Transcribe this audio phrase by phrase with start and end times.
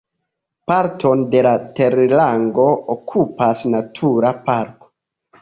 [0.69, 2.65] Parton de la terlango
[2.95, 4.91] okupas natura parko.